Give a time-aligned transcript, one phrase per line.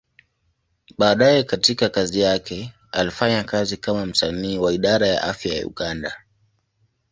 [0.97, 6.23] Baadaye katika kazi yake, alifanya kazi kama msanii wa Idara ya Afya ya Uganda.